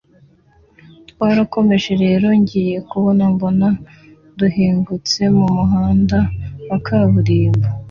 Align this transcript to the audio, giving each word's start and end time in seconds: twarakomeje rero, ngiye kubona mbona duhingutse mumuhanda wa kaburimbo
twarakomeje 1.11 1.91
rero, 2.03 2.27
ngiye 2.41 2.77
kubona 2.89 3.23
mbona 3.33 3.67
duhingutse 4.39 5.21
mumuhanda 5.35 6.17
wa 6.69 6.77
kaburimbo 6.85 7.67